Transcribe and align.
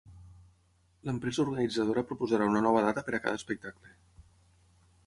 L'empresa 1.09 1.43
organitzadora 1.43 2.05
proposarà 2.13 2.49
una 2.53 2.65
nova 2.69 2.85
data 2.89 3.05
per 3.11 3.17
a 3.19 3.25
cada 3.29 3.43
espectacle. 3.43 3.97